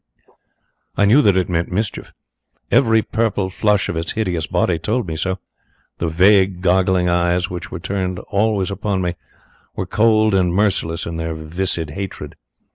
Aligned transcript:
"I 0.97 1.05
knew 1.05 1.21
that 1.21 1.37
it 1.37 1.47
meant 1.47 1.71
mischief. 1.71 2.11
Every 2.71 3.03
purple 3.03 3.51
flush 3.51 3.87
of 3.87 3.95
its 3.95 4.13
hideous 4.13 4.47
body 4.47 4.79
told 4.79 5.07
me 5.07 5.15
so. 5.15 5.37
The 5.99 6.07
vague, 6.07 6.61
goggling 6.61 7.07
eyes 7.07 7.51
which 7.51 7.69
were 7.69 7.79
turned 7.79 8.17
always 8.29 8.71
upon 8.71 9.03
me 9.03 9.13
were 9.75 9.85
cold 9.85 10.33
and 10.33 10.55
merciless 10.55 11.05
in 11.05 11.17
their 11.17 11.35
viscid 11.35 11.91
hatred. 11.91 12.35